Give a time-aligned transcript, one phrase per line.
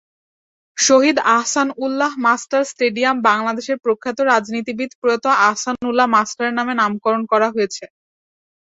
[0.77, 7.21] শহীদ Ahsan Ullah master stadium বাংলাদেশের প্রখ্যাত রাজনীতিবিদ প্রয়াত আহসান উল্লাহ মাস্টার এর নামে নামকরণ
[7.31, 7.83] করা হয়েছে।